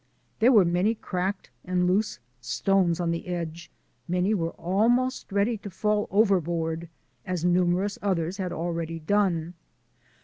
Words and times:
There 0.39 0.51
were 0.51 0.65
many 0.65 0.95
cracked 0.95 1.51
and 1.63 1.85
loose 1.85 2.17
stones 2.39 2.99
on 2.99 3.11
the 3.11 3.27
edge; 3.27 3.69
many 4.07 4.33
were 4.33 4.53
almost 4.53 5.31
ready 5.31 5.57
to 5.59 5.69
fall 5.69 6.07
overboard, 6.09 6.89
as 7.23 7.45
numerous 7.45 7.99
others 8.01 8.37
had 8.37 8.51
already 8.51 8.97
done. 8.97 9.53